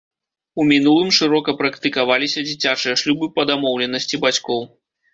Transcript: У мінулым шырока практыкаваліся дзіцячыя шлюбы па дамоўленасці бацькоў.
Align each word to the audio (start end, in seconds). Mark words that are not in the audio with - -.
У 0.63 0.63
мінулым 0.71 1.11
шырока 1.17 1.55
практыкаваліся 1.61 2.47
дзіцячыя 2.49 2.99
шлюбы 3.05 3.33
па 3.39 3.49
дамоўленасці 3.55 4.25
бацькоў. 4.29 4.71